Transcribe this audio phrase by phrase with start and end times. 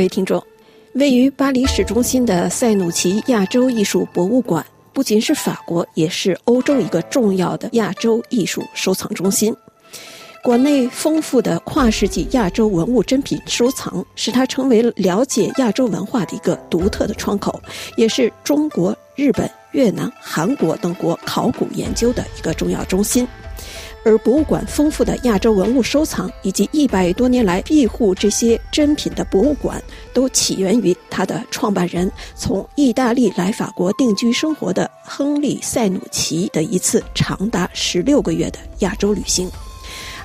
[0.00, 0.42] 各位听众，
[0.94, 4.64] 位于巴黎市中心的塞努奇亚洲艺术博物馆，
[4.94, 9.54] 不仅是法国，也是欧洲一个重要的亚洲艺术收藏中心。
[10.42, 17.60] 馆内丰富的跨世纪亚洲文物珍品收藏，使它成为了了解亚洲文化的一个独特的窗口，
[17.98, 23.28] 也是中国、日本、越南、韩国等国考古研究的一个重要中心。
[24.04, 29.82] 而博物馆丰富的亚洲文物收藏，以及一百多年来庇护这些珍品的博物馆，
[30.12, 39.50] 都起源于他的创办人从意大利来法国定居生活的亨利·塞努奇的一次长达十六个月的亚洲旅行。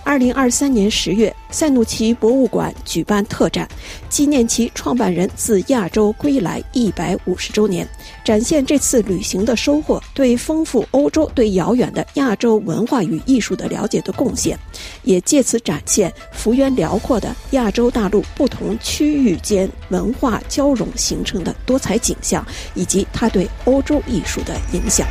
[0.06, 3.68] 二零二三年十月，塞努奇博物馆举办特展，
[4.08, 7.88] 纪念其创办人自亚洲归来一百五十周年，
[8.24, 14.58] 展现这次旅行的收获对丰富欧洲、对遥远的亚洲文化与艺术的了解的贡献，
[15.02, 25.08] 也借此展现幅员辽阔的亚洲大陆不同区域间文化交融形成的多彩景象，以及它对欧洲艺术的影响。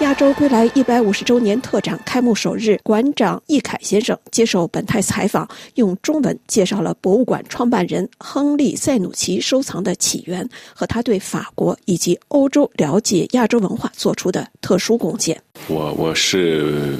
[0.00, 15.36] 亚洲归来一百五十周年特展开幕首日，馆长易凯先生接受本台采访，用中文介绍了博物馆创办人亨利·塞努奇收藏的起源和他对法国以及欧洲了解亚洲文化做出的特殊贡献。
[15.66, 16.96] 我我是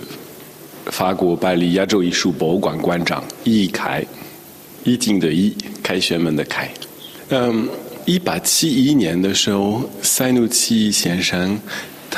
[0.86, 4.04] 法国巴黎亚洲艺术博物馆馆长易凯，
[4.82, 5.54] 易经的易，
[5.84, 6.68] 凯旋门的凯。
[7.28, 7.68] 嗯，
[8.06, 11.56] 一八七一年的时候，塞努奇先生。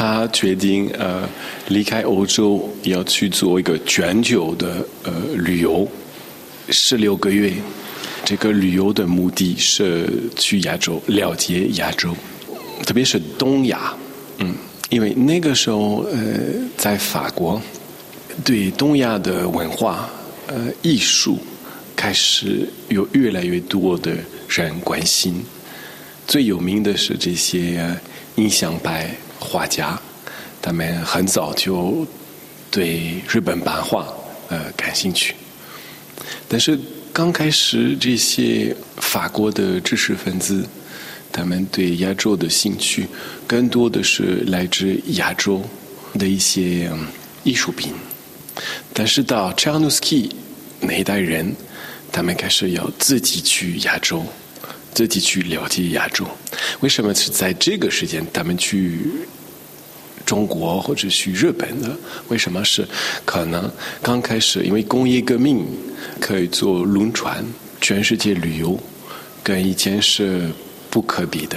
[0.00, 1.28] 他决定呃
[1.68, 5.86] 离开欧洲，要去做一个全球的呃旅游，
[6.70, 7.52] 十六个月。
[8.24, 12.16] 这个旅游的目的是去亚洲，了解亚洲，
[12.86, 13.94] 特别是东亚。
[14.38, 14.54] 嗯，
[14.88, 16.18] 因为那个时候呃
[16.78, 17.60] 在法国，
[18.42, 20.08] 对东亚的文化
[20.46, 21.38] 呃艺术
[21.94, 24.16] 开始有越来越多的
[24.48, 25.44] 人关心。
[26.26, 27.94] 最有名的是这些
[28.36, 29.14] 印象派。
[29.40, 29.98] 画家，
[30.62, 32.06] 他们很早就
[32.70, 34.06] 对日本版画
[34.48, 35.34] 呃感兴趣，
[36.46, 36.78] 但是
[37.12, 40.64] 刚开始这些法国的知识分子，
[41.32, 43.08] 他们对亚洲的兴趣
[43.46, 45.60] 更多的是来自亚洲
[46.18, 46.88] 的一些
[47.42, 47.92] 艺术品，
[48.92, 50.30] 但是到切尔诺斯基
[50.78, 51.52] 那一代人，
[52.12, 54.24] 他们开始要自己去亚洲。
[54.92, 56.26] 自己去了解亚洲，
[56.80, 58.98] 为什么是在这个时间他们去
[60.26, 61.96] 中国或者去日本呢？
[62.28, 62.86] 为什么是
[63.24, 63.70] 可能
[64.02, 65.64] 刚开始因为工业革命
[66.20, 67.44] 可以坐轮船
[67.80, 68.78] 全世界旅游，
[69.42, 70.48] 跟以前是
[70.90, 71.56] 不可比的。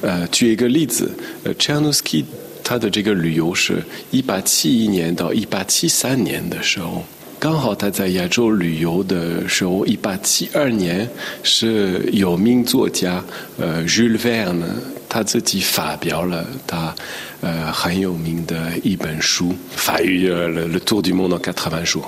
[0.00, 1.10] 呃，举一个例子，
[1.44, 2.24] 呃 c h a n u s k y
[2.62, 7.04] 他的这个旅游是一八七一年到一八七三年的时候。
[7.42, 11.10] 刚好他在亚洲旅游的时候，一八七二年
[11.42, 13.20] 是有名作家
[13.58, 14.62] 呃 Jules Verne
[15.08, 16.94] 他自己发表了他
[17.40, 22.04] 呃很有名的一本书，法语的《Le Tour du Monde en quatre v i n j o u》。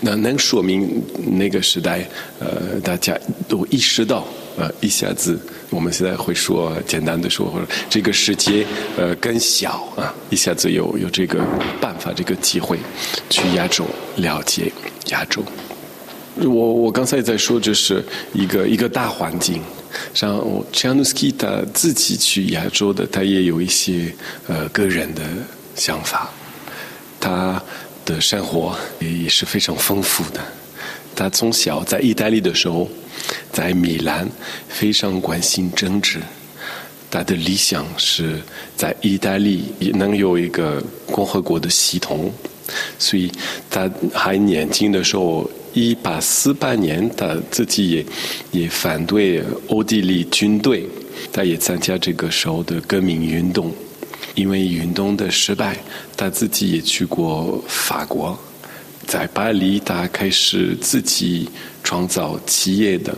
[0.00, 2.04] 那能说明那个时代
[2.40, 4.26] 呃大家都意识到
[4.58, 5.38] 呃一下子。
[5.70, 11.44] 我们现在会说简单的说，或者这个世界呃更小啊，一下子有有这个
[11.78, 12.78] 办法，这个机会
[13.28, 13.84] 去亚洲
[14.16, 14.72] 了解
[15.10, 15.44] 亚洲。
[16.36, 18.02] 我我刚才在说，这是
[18.32, 19.60] 一个一个大环境。
[20.14, 20.40] 像
[20.72, 24.14] Chanuski 他自己去亚洲的，他也有一些
[24.46, 25.22] 呃个人的
[25.74, 26.30] 想法。
[27.20, 27.62] 他
[28.06, 30.40] 的生活也是非常丰富的。
[31.14, 32.88] 他从小在意大利的时候。
[33.52, 34.28] 在米兰
[34.68, 36.20] 非常关心政治，
[37.10, 38.40] 他的理想是
[38.76, 42.32] 在意大利也能有一个共和国的系统，
[42.98, 43.30] 所以
[43.70, 48.06] 他还年轻的时候，一八四八年他自己也
[48.52, 50.86] 也反对奥地利军队，
[51.32, 53.72] 他也参加这个时候的革命运动，
[54.34, 55.76] 因为运动的失败，
[56.16, 58.38] 他自己也去过法国。
[59.08, 61.48] 在巴黎，他开始自己
[61.82, 63.16] 创造企业的，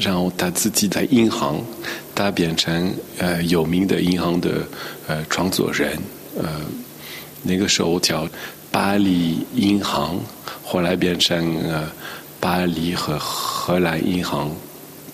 [0.00, 1.64] 然后他自己在银行，
[2.12, 4.66] 他变成呃有名的银行的
[5.06, 5.96] 呃创作人，
[6.36, 6.60] 呃
[7.44, 8.28] 那个时候叫
[8.72, 10.18] 巴黎银行，
[10.64, 11.88] 后来变成呃
[12.40, 14.50] 巴黎和荷兰银行，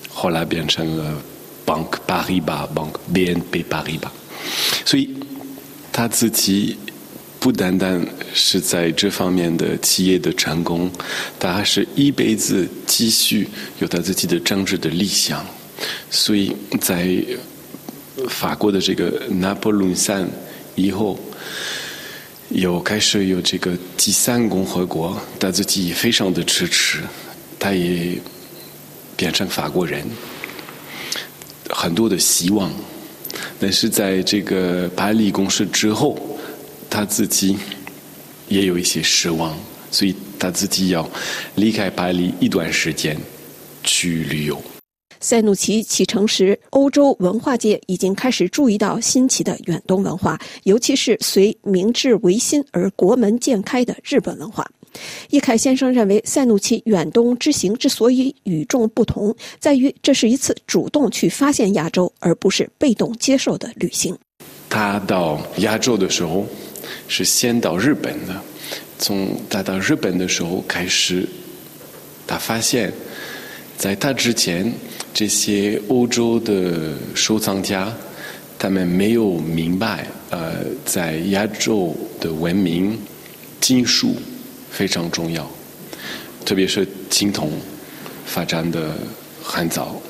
[0.09, 1.23] 后来变成了
[1.67, 4.09] Bank Paribas Bank BNP Paribas，
[4.87, 5.11] 所以
[5.93, 6.79] 他自己。
[7.43, 8.01] 不单单
[8.33, 10.89] 是在这方面的企业的成功，
[11.41, 13.49] 他还是一辈子积蓄
[13.81, 15.45] 有他自己的政治的理想。
[16.09, 17.21] 所以在
[18.29, 20.25] 法国的这个拿破仑三
[20.77, 21.19] 以后，
[22.51, 27.01] 有开始有这个第三共和国，他自己也非常的支持，
[27.59, 28.17] 他也
[29.17, 30.07] 变成法国人，
[31.71, 32.73] 很多的希望。
[33.59, 36.39] 但是在这个巴黎公社之后，
[36.93, 37.57] 他自己
[38.49, 39.57] 也有一些失望，
[39.91, 41.09] 所以他自己要
[41.55, 43.17] 离开巴黎一段时间
[43.83, 44.63] 去旅游。
[45.19, 54.71] 塞努奇启程时，欧洲文化界已经开始注意到新奇的远东文化，尤其是随明治维新而国门渐开的日本文化。
[55.31, 64.15] 易凯先生认为，塞努奇远东之行之所以与众不同，在于这是一次主动去发现亚洲，而不是被动接受的旅行。
[64.69, 66.47] 他到亚洲的时候
[67.09, 68.41] 是先到日本的，
[68.99, 71.29] 从他到日本的时候开始，
[72.27, 72.93] 他发现，
[73.77, 74.73] 在他之前。
[75.15, 77.95] 这些欧洲的收藏家，
[78.59, 80.55] 他们没有明白，呃，
[80.87, 82.99] 在亚洲的文明，
[83.61, 84.17] 金属
[84.71, 85.47] 非常重要，
[86.47, 87.53] 特别是青铜
[88.25, 88.95] 发展的
[89.43, 90.01] 很早。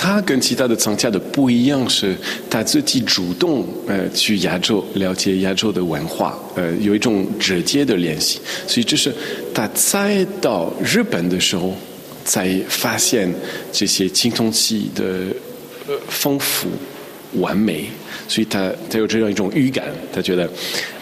[0.00, 2.16] 他跟其他的藏家的不一样，是
[2.48, 8.38] 他自己主动呃去亚洲了解亚洲的文化，呃，有一种直接的联系。
[8.68, 9.12] 所以这是
[9.52, 11.74] 他再到日本的时候。
[12.28, 13.26] 在发现
[13.72, 15.02] 这些青铜器的
[15.86, 16.68] 呃丰富
[17.40, 17.86] 完美，
[18.28, 20.46] 所以他他有这样一种预感，他觉得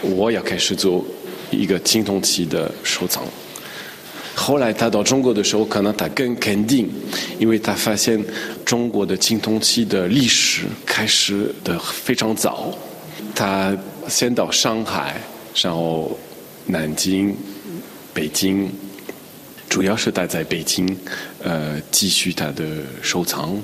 [0.03, 1.05] 我要开始做
[1.51, 3.25] 一个青铜器的收藏。
[4.37, 6.89] 后来他到中国的时候，可能他更肯定，
[7.39, 8.23] 因为他发现
[8.65, 12.73] 中国的青铜器的历史开始的非常早。
[13.35, 13.77] 他
[14.09, 15.21] 先到上海，
[15.55, 16.17] 然后
[16.67, 17.35] 南京、
[18.13, 18.71] 北京。
[19.69, 20.97] 主要是他在北京，
[21.43, 22.65] 呃，继续他的
[23.03, 23.61] 收藏，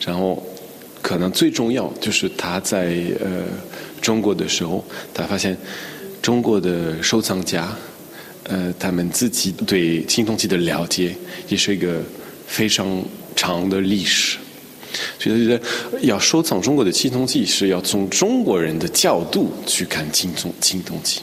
[0.00, 0.44] 然后
[1.00, 3.44] 可能最重要就是他在呃
[4.02, 4.84] 中国的时候，
[5.14, 5.56] 他发现
[6.20, 7.72] 中国的收藏家，
[8.48, 11.14] 呃，他们自己对青铜器的了解
[11.48, 12.00] 也是一个
[12.46, 13.04] 非常
[13.34, 14.38] 长的历史，
[15.18, 21.20] 所以他觉得要收藏中国的青铜器是要从中国人的角度去看青铜青铜器，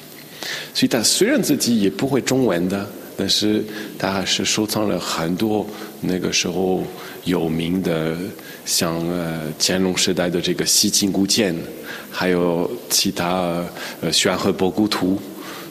[0.74, 2.88] 所以他虽然自己也不会中文的。
[3.16, 3.64] 但是
[4.00, 5.64] 他还是收藏了很多
[6.02, 6.84] 那个时候
[7.26, 8.18] 有名的，
[8.66, 11.56] 像呃乾隆时代的这个西晋古建，
[12.10, 13.64] 还有其他
[14.02, 15.22] 呃玄和博古图，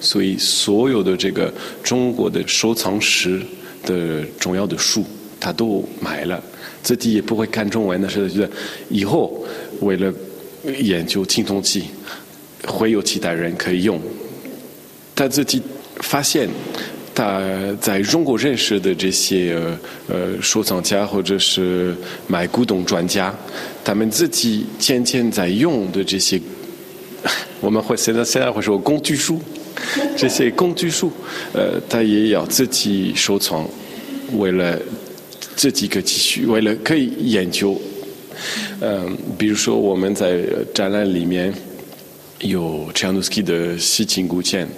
[0.02, 1.50] 所以所有的这个
[1.82, 3.40] 中国的收藏史
[3.86, 5.02] 的重要的书，
[5.40, 6.42] 他都买了。
[6.82, 8.50] 自己也不会看中文的，是觉得
[8.90, 9.42] 以后
[9.80, 10.12] 为了
[10.80, 11.84] 研究青铜器，
[12.66, 13.98] 会有其他人可以用。
[15.14, 15.62] 他自己
[16.00, 16.46] 发现。
[17.14, 17.42] 他
[17.78, 19.54] 在中国认识的这些
[20.08, 21.94] 呃收藏家或者是
[22.26, 23.34] 买古董专家，
[23.84, 26.40] 他们自己渐渐在用的这些，
[27.60, 29.38] 我们会现在现在会说工具书，
[30.16, 31.12] 这些工具书，
[31.52, 33.68] 呃，他也要自己收藏，
[34.36, 34.78] 为了
[35.56, 37.80] 这几个继续，为了可以研究，
[38.80, 40.40] 嗯，比如说我们在
[40.74, 41.52] 展览里面
[42.40, 44.68] 有 c h a n u s k y 的西秦古剑。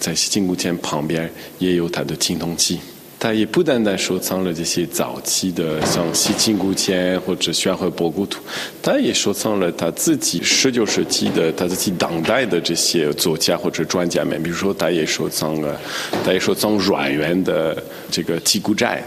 [0.00, 2.78] 在西秦古剑旁边也有他的青铜器，
[3.18, 8.42] 他也不单单收藏了这些早期的像西晋古建或者玄和博古图，
[8.82, 15.80] 他也收藏了他自己十九世纪的他自己当代的这些作家或者专家们，比如说他也收藏了，
[16.24, 19.02] 他也收藏阮元的这个《七古斋》，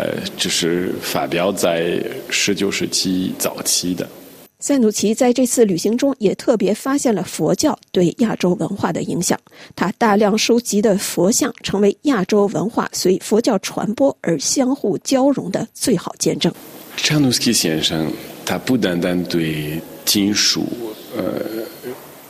[0.00, 4.08] 呃，就是发表在十九世纪早期的。
[4.60, 9.38] 塞努奇在这次旅行中也特别发现了佛教对亚洲文化的影响。
[9.74, 16.52] 他大量收集的佛像成为亚洲文化随佛教传播而相互交融的最好见证。
[16.96, 18.12] 查努斯基先生，
[18.44, 20.66] 他不单单对金属、
[21.16, 21.42] 呃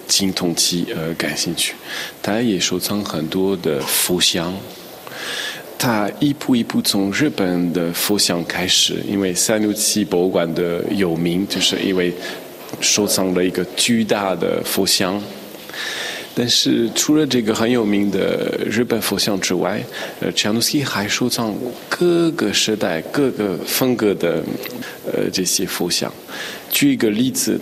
[0.06, 1.74] 青铜器呃感兴趣，
[2.20, 4.52] 他也收藏很多的佛像。
[5.80, 12.12] 他一步一步从日本的佛像开始，因为三六七博物馆的有名，就是因为
[12.82, 15.18] 收藏了一个巨大的佛像。
[16.34, 19.82] 但是除了这个很有名的日本佛像之外，
[20.20, 21.56] 呃，查努斯基还收藏
[21.88, 24.44] 各个时代、各个风格的
[25.06, 26.12] 呃这些佛像。
[26.70, 27.58] 举一个例子，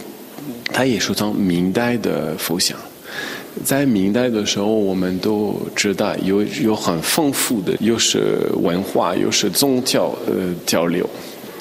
[0.72, 2.76] 他也收藏明代的佛像。
[3.64, 11.08] 在明代的时候，我们都知道有有很丰富的，又是文化又是宗教呃交流，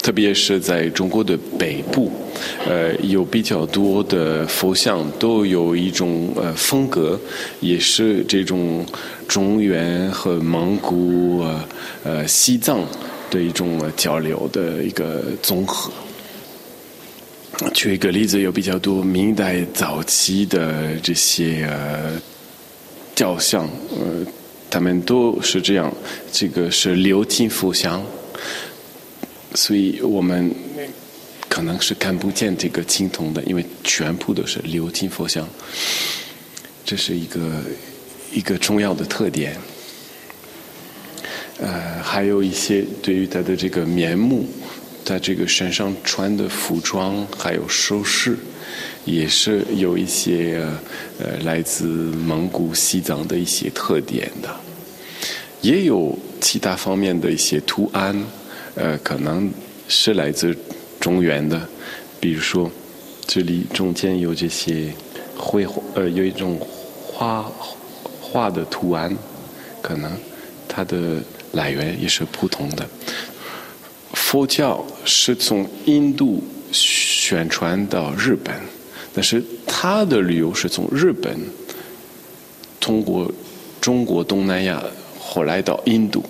[0.02, 2.10] 特别是在中国的北部，
[2.66, 7.18] 呃，有比较多的佛像都有一种呃风格，
[7.60, 8.86] 也是这种
[9.26, 11.44] 中原和蒙古
[12.04, 12.80] 呃西藏
[13.28, 15.90] 的一种交流的一个综合。
[17.74, 22.12] 举一个例子，有比较多明代早期的这些呃
[23.16, 24.24] 雕像，呃，
[24.70, 25.92] 他们都是这样，
[26.30, 28.00] 这个是鎏金佛像，
[29.54, 30.54] 所以我们
[31.48, 35.48] 可能是看不见这个青铜的，因为全部都是鎏金佛像，
[36.84, 37.40] 这是一个
[38.32, 39.56] 一个重要的特点。
[41.60, 44.46] 呃，还有一些对于他的这个面目。
[45.08, 48.36] 他这个身上穿的服装还有首饰，
[49.06, 50.62] 也是有一些
[51.18, 54.54] 呃来自蒙古、西藏的一些特点的，
[55.62, 58.22] 也有其他方面的一些图案，
[58.74, 59.50] 呃，可能
[59.88, 60.54] 是来自
[61.00, 61.66] 中原的，
[62.20, 62.70] 比如说
[63.26, 64.92] 这里中间有这些
[65.34, 66.60] 绘呃有一种
[67.02, 67.50] 花
[68.20, 69.10] 画的图案，
[69.80, 70.12] 可能
[70.68, 71.22] 它的
[71.52, 72.86] 来源也是不同的。
[74.14, 78.54] 佛教是从印度宣传到日本，
[79.14, 81.38] 但是它的旅游是从日本
[82.80, 83.30] 通过
[83.80, 84.82] 中国东南亚
[85.18, 86.24] 后来到印度，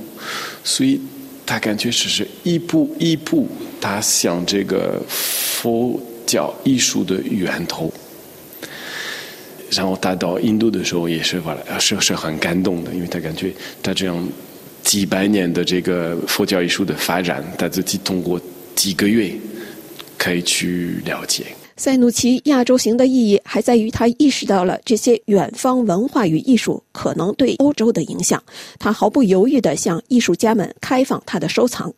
[0.64, 1.00] 所以
[1.46, 3.48] 他感觉只是一步一步，
[3.80, 7.92] 他向这个佛教艺术的源头。
[9.70, 14.28] 然后他到印度的时候也是完了，是是很感动的，因为他感觉他这样。
[14.88, 18.40] 几百年的这个佛教艺术的发展，他自己通过
[18.74, 19.30] 几个月
[20.16, 21.44] 可以去了解。
[21.78, 28.42] 塞努奇亚洲行的意义还在于他意识到了这些远方文化与艺术可能对欧洲的影响，
[28.80, 31.94] 他毫不犹豫地向艺术家们开放他的收藏。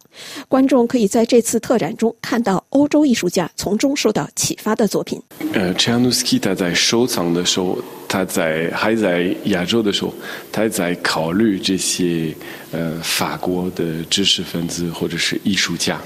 [0.49, 5.21] 观众可以在这次特展中看到欧洲艺术家从中受到启发的作品。
[5.55, 10.13] 呃，切努斯基他在收藏的时候，他在还在亚洲的时候，
[10.53, 12.35] 他在考虑这些
[12.71, 15.99] 呃法国的知识分子或者是艺术家。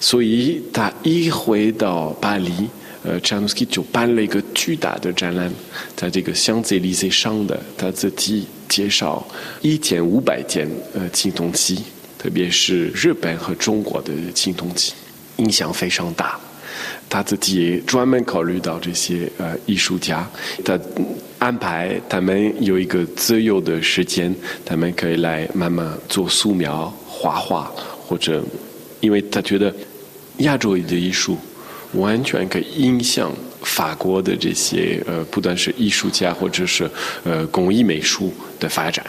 [0.00, 2.50] 所以他一回到巴黎，
[3.02, 5.50] 呃，查努斯基就办了一个巨大的展览，
[5.96, 9.26] 在这个香榭丽舍上的，他自己介绍
[9.62, 11.78] 一千五百件呃青铜器，
[12.18, 14.92] 特别是日本和中国的青铜器，
[15.36, 16.38] 影响非常大。
[17.08, 20.28] 他自己专门考虑到这些呃艺术家，
[20.64, 20.78] 他
[21.38, 27.72] 安排他们有一个自由的时间，他们可以来慢慢做素描、画画
[28.06, 28.44] 或者。
[29.04, 29.70] 因为他觉得
[30.38, 31.36] 亚洲的艺术
[31.92, 33.30] 完全可以影响
[33.60, 36.90] 法国的这些呃，不单是艺术家或者是
[37.22, 39.04] 呃工艺美术的发展，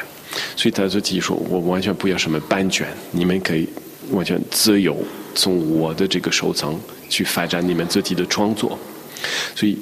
[0.57, 3.65] 所以他就提说：“我完全不要什么版权，你们可以
[4.11, 4.97] 完全自由
[5.33, 8.77] 从我的这个收藏去发展你们自己的创作。”
[9.55, 9.77] 所以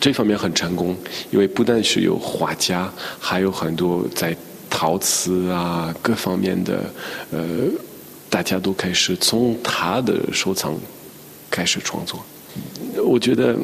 [0.00, 0.96] 这方面很成功，
[1.30, 4.34] 因为不但是有画家，还有很多在
[4.70, 6.90] 陶瓷啊各方面的
[7.30, 7.38] 呃。
[8.30, 10.78] 大家都开始从他的收藏
[11.50, 12.24] 开始创作。
[13.04, 13.54] 我觉得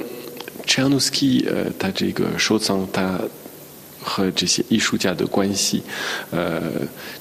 [0.66, 3.20] c h a n u s k y 呃，他这个收藏他
[4.00, 5.82] 和这些艺术家的关系，
[6.30, 6.62] 呃，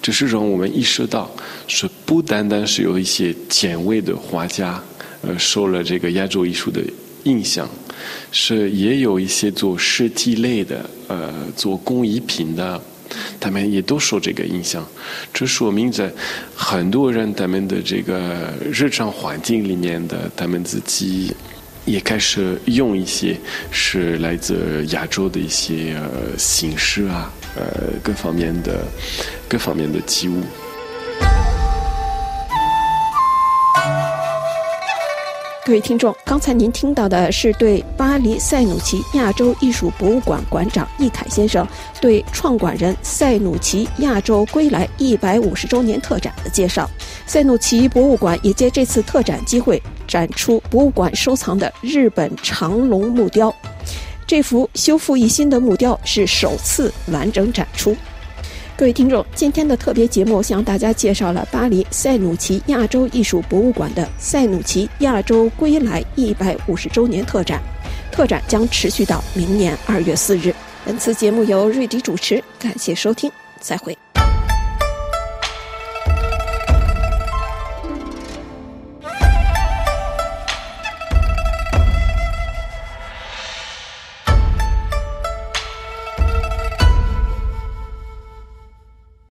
[0.01, 1.29] 就是让我们意识到，
[1.67, 4.81] 是不单单是有一些前卫的画家，
[5.21, 6.81] 呃，受了这个亚洲艺术的
[7.23, 7.69] 影响，
[8.31, 12.81] 是也有一些做设计类的，呃，做工艺品的。
[13.39, 14.86] 他们也都受这个影响，
[15.34, 16.12] 这说明在
[16.55, 21.34] 很多人他们的这个日常环境里面的，他们自己
[21.86, 23.38] 也开始用一些
[23.72, 28.86] 是来自亚洲的一些呃形式啊，呃各方面的
[29.50, 30.41] 各方面的器物。
[35.65, 41.65] 各位听众，刚才您听到的是对巴黎塞努奇亚洲艺术博物馆馆长易凯先生
[42.01, 46.89] 对创馆人塞努奇亚洲归来一百五十周年特展的介绍。
[47.25, 53.55] 塞努奇博物馆也借这次特展机会展出博物馆收藏的日本长龙木雕，
[54.27, 57.96] 这幅修复一新的木雕是首次完整展出。
[58.75, 67.62] 各位听众，今天的特别节目向大家介绍了巴黎塞努奇亚洲艺术博物馆的塞努奇亚洲归来一百五十周年特展，
[68.12, 70.53] 特展将持续到明年二月四日。
[70.84, 73.96] 本次节目由瑞迪主持，感谢收听，再会。